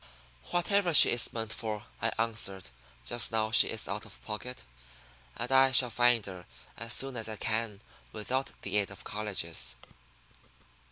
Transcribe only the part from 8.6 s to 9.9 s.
aid of the colleges."